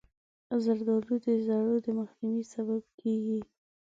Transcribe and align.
زردالو 0.63 1.13
د 1.25 1.27
زړو 1.45 1.75
د 1.85 1.87
مخنیوي 1.99 2.43
سبب 2.53 2.81
کېږي. 2.99 3.39